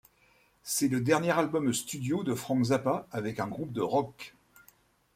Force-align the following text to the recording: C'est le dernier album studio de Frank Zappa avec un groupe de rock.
C'est 0.63 0.87
le 0.87 0.99
dernier 0.99 1.29
album 1.29 1.71
studio 1.73 2.23
de 2.23 2.33
Frank 2.33 2.63
Zappa 2.63 3.05
avec 3.11 3.39
un 3.39 3.45
groupe 3.45 3.71
de 3.71 3.81
rock. 3.81 4.33